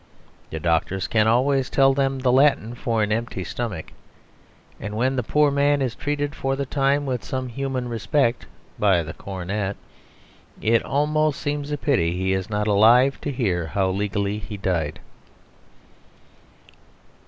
The 0.49 0.59
doctors 0.59 1.05
can 1.07 1.27
always 1.27 1.69
tell 1.69 1.93
them 1.93 2.17
the 2.17 2.31
Latin 2.31 2.73
for 2.73 3.03
an 3.03 3.11
empty 3.11 3.43
stomach; 3.43 3.91
and 4.79 4.97
when 4.97 5.15
the 5.15 5.21
poor 5.21 5.51
man 5.51 5.79
is 5.79 5.93
treated 5.93 6.33
for 6.33 6.55
the 6.55 6.65
time 6.65 7.05
with 7.05 7.23
some 7.23 7.49
human 7.49 7.87
respect 7.87 8.47
(by 8.79 9.03
the 9.03 9.13
Coronet) 9.13 9.75
it 10.59 10.81
almost 10.81 11.39
seems 11.39 11.69
a 11.71 11.77
pity 11.77 12.13
he 12.17 12.33
is 12.33 12.49
not 12.49 12.65
alive 12.67 13.21
to 13.21 13.31
hear 13.31 13.67
how 13.67 13.89
legally 13.91 14.39
he 14.39 14.57
died. 14.57 14.99